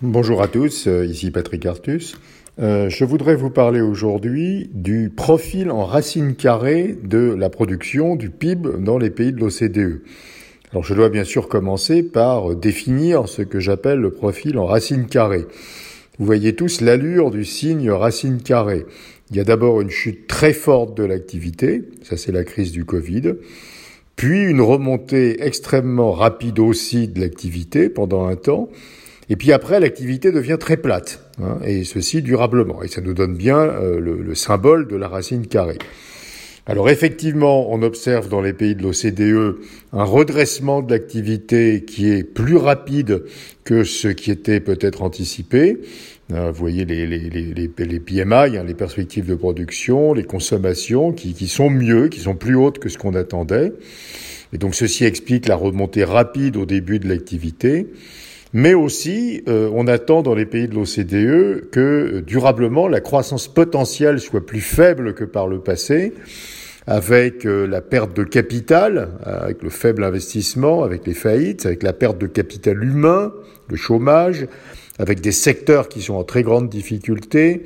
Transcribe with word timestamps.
Bonjour 0.00 0.42
à 0.42 0.46
tous, 0.46 0.86
euh, 0.86 1.04
ici 1.04 1.32
Patrick 1.32 1.66
Artus. 1.66 2.14
Euh, 2.60 2.88
je 2.88 3.04
voudrais 3.04 3.34
vous 3.34 3.50
parler 3.50 3.80
aujourd'hui 3.80 4.70
du 4.72 5.10
profil 5.10 5.72
en 5.72 5.84
racine 5.84 6.36
carrée 6.36 6.96
de 7.02 7.34
la 7.36 7.50
production 7.50 8.14
du 8.14 8.30
PIB 8.30 8.78
dans 8.78 8.96
les 8.96 9.10
pays 9.10 9.32
de 9.32 9.40
l'OCDE. 9.40 10.02
Alors 10.70 10.84
je 10.84 10.94
dois 10.94 11.08
bien 11.08 11.24
sûr 11.24 11.48
commencer 11.48 12.04
par 12.04 12.54
définir 12.54 13.28
ce 13.28 13.42
que 13.42 13.58
j'appelle 13.58 13.98
le 13.98 14.12
profil 14.12 14.56
en 14.58 14.66
racine 14.66 15.06
carrée. 15.06 15.46
Vous 16.20 16.26
voyez 16.26 16.54
tous 16.54 16.80
l'allure 16.80 17.32
du 17.32 17.44
signe 17.44 17.90
racine 17.90 18.40
carrée. 18.40 18.86
Il 19.32 19.36
y 19.36 19.40
a 19.40 19.44
d'abord 19.44 19.80
une 19.80 19.90
chute 19.90 20.28
très 20.28 20.52
forte 20.52 20.96
de 20.96 21.02
l'activité, 21.02 21.82
ça 22.04 22.16
c'est 22.16 22.30
la 22.30 22.44
crise 22.44 22.70
du 22.70 22.84
Covid, 22.84 23.34
puis 24.14 24.44
une 24.44 24.60
remontée 24.60 25.44
extrêmement 25.44 26.12
rapide 26.12 26.60
aussi 26.60 27.08
de 27.08 27.18
l'activité 27.20 27.88
pendant 27.88 28.28
un 28.28 28.36
temps, 28.36 28.68
et 29.30 29.36
puis 29.36 29.52
après 29.52 29.80
l'activité 29.80 30.32
devient 30.32 30.56
très 30.58 30.76
plate, 30.76 31.30
hein, 31.42 31.58
et 31.64 31.84
ceci 31.84 32.22
durablement, 32.22 32.82
et 32.82 32.88
ça 32.88 33.00
nous 33.00 33.14
donne 33.14 33.36
bien 33.36 33.58
euh, 33.58 34.00
le, 34.00 34.22
le 34.22 34.34
symbole 34.34 34.88
de 34.88 34.96
la 34.96 35.08
racine 35.08 35.46
carrée. 35.46 35.78
Alors 36.68 36.90
effectivement, 36.90 37.72
on 37.72 37.80
observe 37.80 38.28
dans 38.28 38.42
les 38.42 38.52
pays 38.52 38.74
de 38.74 38.82
l'OCDE 38.82 39.56
un 39.94 40.04
redressement 40.04 40.82
de 40.82 40.92
l'activité 40.92 41.82
qui 41.86 42.10
est 42.10 42.22
plus 42.22 42.56
rapide 42.56 43.22
que 43.64 43.84
ce 43.84 44.08
qui 44.08 44.30
était 44.30 44.60
peut-être 44.60 45.02
anticipé. 45.02 45.78
Euh, 46.30 46.50
vous 46.50 46.58
voyez 46.58 46.84
les, 46.84 47.06
les, 47.06 47.30
les, 47.30 47.52
les 47.52 48.00
PMI, 48.00 48.58
hein, 48.58 48.64
les 48.66 48.74
perspectives 48.74 49.24
de 49.24 49.34
production, 49.34 50.12
les 50.12 50.24
consommations 50.24 51.12
qui, 51.12 51.32
qui 51.32 51.48
sont 51.48 51.70
mieux, 51.70 52.08
qui 52.08 52.20
sont 52.20 52.34
plus 52.34 52.54
hautes 52.54 52.80
que 52.80 52.90
ce 52.90 52.98
qu'on 52.98 53.14
attendait. 53.14 53.72
Et 54.52 54.58
donc 54.58 54.74
ceci 54.74 55.06
explique 55.06 55.48
la 55.48 55.56
remontée 55.56 56.04
rapide 56.04 56.58
au 56.58 56.66
début 56.66 56.98
de 56.98 57.08
l'activité. 57.08 57.86
Mais 58.52 58.74
aussi, 58.74 59.42
euh, 59.48 59.70
on 59.74 59.86
attend 59.86 60.22
dans 60.22 60.34
les 60.34 60.46
pays 60.46 60.68
de 60.68 60.74
l'OCDE 60.74 61.70
que 61.70 61.80
euh, 61.80 62.22
durablement 62.22 62.88
la 62.88 63.00
croissance 63.00 63.48
potentielle 63.48 64.20
soit 64.20 64.44
plus 64.44 64.60
faible 64.60 65.14
que 65.14 65.24
par 65.24 65.48
le 65.48 65.60
passé 65.60 66.14
avec 66.88 67.44
euh, 67.44 67.66
la 67.66 67.82
perte 67.82 68.16
de 68.16 68.24
capital, 68.24 69.10
euh, 69.26 69.42
avec 69.42 69.62
le 69.62 69.68
faible 69.68 70.02
investissement, 70.02 70.82
avec 70.82 71.06
les 71.06 71.12
faillites, 71.12 71.66
avec 71.66 71.82
la 71.82 71.92
perte 71.92 72.16
de 72.16 72.26
capital 72.26 72.82
humain, 72.82 73.34
le 73.68 73.76
chômage, 73.76 74.46
avec 74.98 75.20
des 75.20 75.32
secteurs 75.32 75.90
qui 75.90 76.00
sont 76.00 76.14
en 76.14 76.24
très 76.24 76.42
grande 76.42 76.70
difficulté, 76.70 77.64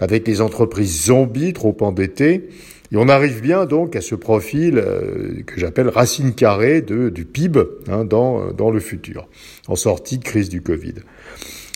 avec 0.00 0.26
les 0.26 0.40
entreprises 0.40 1.04
zombies 1.04 1.52
trop 1.52 1.76
endettées. 1.82 2.48
Et 2.94 2.96
on 2.96 3.08
arrive 3.08 3.40
bien 3.40 3.66
donc 3.66 3.96
à 3.96 4.00
ce 4.00 4.14
profil 4.14 4.78
euh, 4.78 5.42
que 5.44 5.58
j'appelle 5.58 5.88
racine 5.88 6.32
carrée 6.32 6.80
de, 6.80 7.08
du 7.08 7.24
PIB 7.24 7.60
hein, 7.88 8.04
dans, 8.04 8.52
dans 8.52 8.70
le 8.70 8.78
futur, 8.78 9.26
en 9.66 9.74
sortie 9.74 10.18
de 10.18 10.22
crise 10.22 10.48
du 10.48 10.62
Covid. 10.62 10.94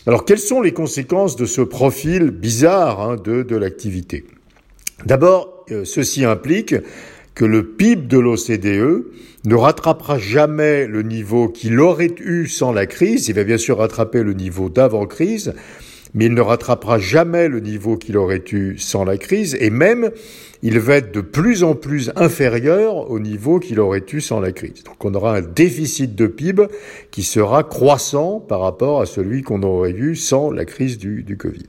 Alors 0.07 0.23
quelles 0.23 0.39
sont 0.39 0.61
les 0.61 0.71
conséquences 0.71 1.35
de 1.35 1.45
ce 1.45 1.59
profil 1.59 2.31
bizarre 2.31 3.01
hein, 3.01 3.17
de, 3.21 3.43
de 3.43 3.55
l'activité? 3.57 4.27
D'abord, 5.05 5.65
euh, 5.71 5.83
ceci 5.83 6.23
implique 6.23 6.75
que 7.35 7.43
le 7.43 7.65
PIB 7.67 8.07
de 8.07 8.17
l'OCDE 8.17 9.05
ne 9.43 9.55
rattrapera 9.55 10.19
jamais 10.19 10.87
le 10.87 11.01
niveau 11.01 11.49
qu'il 11.49 11.81
aurait 11.81 12.15
eu 12.19 12.47
sans 12.47 12.71
la 12.71 12.85
crise. 12.85 13.27
Il 13.27 13.35
va 13.35 13.43
bien 13.43 13.57
sûr 13.57 13.79
rattraper 13.79 14.23
le 14.23 14.33
niveau 14.33 14.69
d'avant-crise, 14.69 15.53
mais 16.13 16.25
il 16.25 16.33
ne 16.33 16.41
rattrapera 16.41 16.99
jamais 16.99 17.47
le 17.47 17.59
niveau 17.59 17.97
qu'il 17.97 18.17
aurait 18.17 18.43
eu 18.51 18.77
sans 18.77 19.03
la 19.03 19.17
crise, 19.17 19.55
et 19.59 19.69
même 19.69 20.11
il 20.61 20.79
va 20.79 20.95
être 20.95 21.13
de 21.13 21.21
plus 21.21 21.63
en 21.63 21.75
plus 21.75 22.11
inférieur 22.15 23.09
au 23.09 23.19
niveau 23.19 23.59
qu'il 23.59 23.79
aurait 23.79 24.03
eu 24.11 24.19
sans 24.19 24.39
la 24.39 24.51
crise. 24.51 24.83
Donc 24.83 25.03
on 25.05 25.13
aura 25.13 25.37
un 25.37 25.41
déficit 25.41 26.15
de 26.15 26.27
PIB 26.27 26.63
qui 27.11 27.23
sera 27.23 27.63
croissant 27.63 28.39
par 28.39 28.61
rapport 28.61 29.01
à 29.01 29.05
celui 29.05 29.41
qu'on 29.41 29.63
aurait 29.63 29.91
eu 29.91 30.15
sans 30.15 30.51
la 30.51 30.65
crise 30.65 30.97
du, 30.97 31.23
du 31.23 31.37
Covid. 31.37 31.67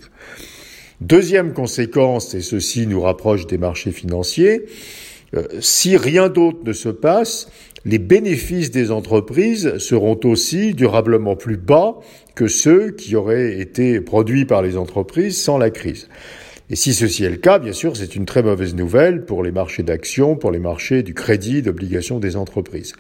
Deuxième 1.01 1.55
conséquence, 1.55 2.35
et 2.35 2.43
ceci 2.43 2.87
nous 2.87 3.01
rapproche 3.01 3.47
des 3.47 3.57
marchés 3.57 3.93
financiers, 3.93 4.67
si 5.61 5.97
rien 5.97 6.29
d'autre 6.29 6.59
ne 6.65 6.73
se 6.73 6.89
passe, 6.89 7.49
les 7.85 7.99
bénéfices 7.99 8.71
des 8.71 8.91
entreprises 8.91 9.79
seront 9.79 10.19
aussi 10.25 10.75
durablement 10.75 11.37
plus 11.37 11.57
bas 11.57 11.97
que 12.35 12.47
ceux 12.47 12.91
qui 12.91 13.17
auraient 13.17 13.59
été 13.59 14.01
produits 14.01 14.45
par 14.45 14.63
les 14.63 14.77
entreprises 14.77 15.41
sans 15.41 15.57
la 15.57 15.71
crise. 15.71 16.09
Et 16.69 16.77
si 16.77 16.95
ceci 16.95 17.25
est 17.25 17.31
le 17.31 17.37
cas, 17.37 17.59
bien 17.59 17.73
sûr, 17.73 17.97
c'est 17.97 18.15
une 18.15 18.27
très 18.27 18.43
mauvaise 18.43 18.75
nouvelle 18.75 19.25
pour 19.25 19.43
les 19.43 19.51
marchés 19.51 19.83
d'actions, 19.83 20.37
pour 20.37 20.53
les 20.53 20.61
marchés 20.61 21.03
du 21.03 21.15
crédit, 21.15 21.63
d'obligations 21.63 22.21
des 22.21 22.37
entreprises. 22.37 22.93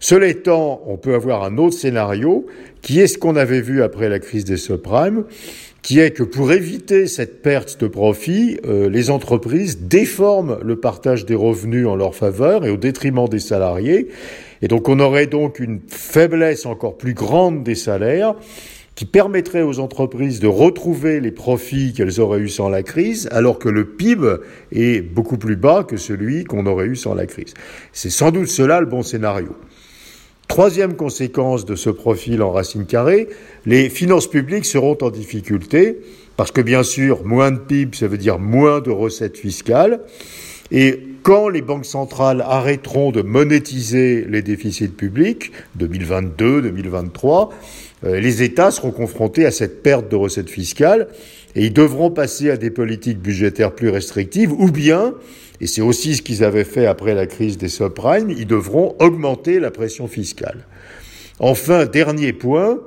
Cela 0.00 0.26
étant, 0.26 0.82
on 0.86 0.96
peut 0.96 1.14
avoir 1.14 1.44
un 1.44 1.58
autre 1.58 1.76
scénario, 1.76 2.46
qui 2.80 3.00
est 3.00 3.06
ce 3.06 3.18
qu'on 3.18 3.36
avait 3.36 3.60
vu 3.60 3.82
après 3.82 4.08
la 4.08 4.18
crise 4.18 4.44
des 4.44 4.56
subprimes, 4.56 5.24
qui 5.82 5.98
est 5.98 6.12
que 6.12 6.22
pour 6.22 6.52
éviter 6.52 7.06
cette 7.08 7.42
perte 7.42 7.80
de 7.80 7.88
profit, 7.88 8.58
euh, 8.66 8.88
les 8.88 9.10
entreprises 9.10 9.80
déforment 9.80 10.58
le 10.62 10.76
partage 10.76 11.26
des 11.26 11.34
revenus 11.34 11.86
en 11.86 11.96
leur 11.96 12.14
faveur 12.14 12.64
et 12.64 12.70
au 12.70 12.76
détriment 12.76 13.28
des 13.28 13.40
salariés. 13.40 14.08
Et 14.62 14.68
donc 14.68 14.88
on 14.88 15.00
aurait 15.00 15.26
donc 15.26 15.58
une 15.58 15.80
faiblesse 15.88 16.66
encore 16.66 16.96
plus 16.96 17.14
grande 17.14 17.64
des 17.64 17.74
salaires 17.74 18.36
qui 18.94 19.06
permettrait 19.06 19.62
aux 19.62 19.80
entreprises 19.80 20.38
de 20.38 20.46
retrouver 20.46 21.18
les 21.20 21.32
profits 21.32 21.92
qu'elles 21.94 22.20
auraient 22.20 22.40
eus 22.40 22.48
sans 22.48 22.68
la 22.68 22.82
crise, 22.82 23.28
alors 23.32 23.58
que 23.58 23.68
le 23.68 23.86
PIB 23.86 24.36
est 24.70 25.00
beaucoup 25.00 25.38
plus 25.38 25.56
bas 25.56 25.82
que 25.82 25.96
celui 25.96 26.44
qu'on 26.44 26.66
aurait 26.66 26.86
eu 26.86 26.96
sans 26.96 27.14
la 27.14 27.26
crise. 27.26 27.54
C'est 27.92 28.10
sans 28.10 28.30
doute 28.30 28.48
cela 28.48 28.80
le 28.80 28.86
bon 28.86 29.02
scénario. 29.02 29.56
Troisième 30.48 30.96
conséquence 30.96 31.64
de 31.64 31.76
ce 31.76 31.88
profil 31.88 32.42
en 32.42 32.52
racine 32.52 32.84
carrée, 32.84 33.28
les 33.64 33.88
finances 33.88 34.28
publiques 34.28 34.66
seront 34.66 34.98
en 35.00 35.10
difficulté 35.10 35.98
parce 36.36 36.50
que 36.50 36.60
bien 36.60 36.82
sûr, 36.82 37.24
moins 37.24 37.50
de 37.50 37.58
PIB, 37.58 37.96
ça 37.96 38.06
veut 38.06 38.18
dire 38.18 38.38
moins 38.38 38.80
de 38.80 38.90
recettes 38.90 39.36
fiscales. 39.36 40.00
Et 40.70 41.00
quand 41.22 41.48
les 41.48 41.62
banques 41.62 41.84
centrales 41.84 42.40
arrêteront 42.40 43.12
de 43.12 43.22
monétiser 43.22 44.24
les 44.28 44.42
déficits 44.42 44.88
publics, 44.88 45.52
2022, 45.76 46.62
2023, 46.62 47.50
euh, 48.04 48.20
les 48.20 48.42
États 48.42 48.70
seront 48.70 48.90
confrontés 48.90 49.44
à 49.44 49.50
cette 49.50 49.82
perte 49.82 50.10
de 50.10 50.16
recettes 50.16 50.50
fiscales 50.50 51.08
et 51.54 51.66
ils 51.66 51.72
devront 51.72 52.10
passer 52.10 52.50
à 52.50 52.56
des 52.56 52.70
politiques 52.70 53.20
budgétaires 53.20 53.72
plus 53.72 53.90
restrictives 53.90 54.52
ou 54.52 54.70
bien 54.70 55.14
et 55.62 55.68
c'est 55.68 55.80
aussi 55.80 56.16
ce 56.16 56.22
qu'ils 56.22 56.42
avaient 56.42 56.64
fait 56.64 56.86
après 56.86 57.14
la 57.14 57.26
crise 57.26 57.56
des 57.56 57.68
subprimes, 57.68 58.30
ils 58.30 58.48
devront 58.48 58.96
augmenter 58.98 59.60
la 59.60 59.70
pression 59.70 60.08
fiscale. 60.08 60.66
Enfin, 61.38 61.86
dernier 61.86 62.32
point, 62.32 62.80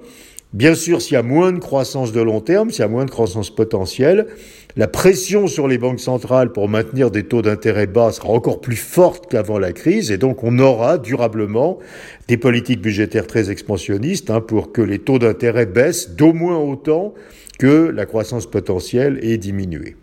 bien 0.51 0.75
sûr, 0.75 1.01
s'il 1.01 1.13
y 1.13 1.17
a 1.17 1.23
moins 1.23 1.53
de 1.53 1.59
croissance 1.59 2.11
de 2.11 2.19
long 2.19 2.41
terme, 2.41 2.71
s'il 2.71 2.81
y 2.81 2.83
a 2.83 2.89
moins 2.89 3.05
de 3.05 3.11
croissance 3.11 3.49
potentielle, 3.49 4.27
la 4.75 4.89
pression 4.89 5.47
sur 5.47 5.69
les 5.69 5.77
banques 5.77 6.01
centrales 6.01 6.51
pour 6.51 6.67
maintenir 6.67 7.11
des 7.11 7.23
taux 7.23 7.41
d'intérêt 7.41 7.87
bas 7.87 8.11
sera 8.11 8.27
encore 8.27 8.59
plus 8.59 8.75
forte 8.75 9.31
qu'avant 9.31 9.57
la 9.57 9.71
crise, 9.71 10.11
et 10.11 10.17
donc 10.17 10.43
on 10.43 10.59
aura 10.59 10.97
durablement 10.97 11.79
des 12.27 12.35
politiques 12.35 12.81
budgétaires 12.81 13.25
très 13.25 13.51
expansionnistes 13.51 14.29
hein, 14.29 14.41
pour 14.41 14.73
que 14.73 14.81
les 14.81 14.99
taux 14.99 15.17
d'intérêt 15.17 15.65
baissent 15.65 16.09
d'au 16.09 16.33
moins 16.33 16.57
autant 16.57 17.13
que 17.57 17.89
la 17.89 18.05
croissance 18.05 18.47
potentielle 18.47 19.17
est 19.21 19.37
diminuée. 19.37 19.95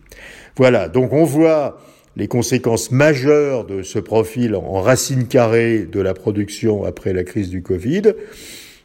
Voilà, 0.57 0.89
donc 0.89 1.13
on 1.13 1.25
voit 1.25 1.79
les 2.17 2.29
conséquences 2.29 2.91
majeures 2.91 3.65
de 3.65 3.83
ce 3.83 3.99
profil 3.99 4.55
en 4.55 4.81
racine 4.81 5.27
carrée 5.27 5.87
de 5.91 6.01
la 6.01 6.15
production 6.15 6.85
après 6.85 7.13
la 7.13 7.25
crise 7.25 7.49
du 7.49 7.63
Covid, 7.63 8.13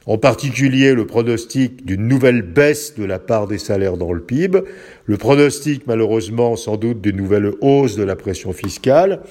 en 0.05 0.17
particulier 0.17 0.93
le 0.93 1.05
pronostic 1.05 1.85
d'une 1.85 2.07
nouvelle 2.07 2.41
baisse 2.41 2.95
de 2.95 3.03
la 3.03 3.19
part 3.19 3.47
des 3.47 3.57
salaires 3.57 3.97
dans 3.97 4.13
le 4.13 4.21
PIB, 4.21 4.61
le 5.05 5.17
pronostic 5.17 5.85
malheureusement 5.85 6.55
sans 6.55 6.77
doute 6.77 7.01
d'une 7.01 7.17
nouvelle 7.17 7.51
hausse 7.61 7.97
de 7.97 8.03
la 8.03 8.15
pression 8.15 8.53
fiscale, 8.53 9.21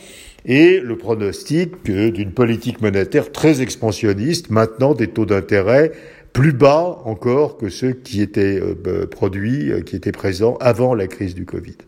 et 0.44 0.78
le 0.78 0.96
pronostic 0.96 1.84
d'une 1.84 2.30
politique 2.30 2.80
monétaire 2.80 3.32
très 3.32 3.62
expansionniste, 3.62 4.50
maintenant 4.50 4.94
des 4.94 5.08
taux 5.08 5.26
d'intérêt 5.26 5.92
plus 6.32 6.52
bas 6.52 7.00
encore 7.06 7.56
que 7.56 7.70
ceux 7.70 7.92
qui 7.92 8.20
étaient 8.20 8.60
euh, 8.60 9.06
produits, 9.06 9.72
euh, 9.72 9.80
qui 9.80 9.96
étaient 9.96 10.12
présents 10.12 10.58
avant 10.60 10.94
la 10.94 11.06
crise 11.06 11.34
du 11.34 11.46
Covid. 11.46 11.78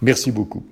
Merci 0.00 0.32
beaucoup. 0.32 0.64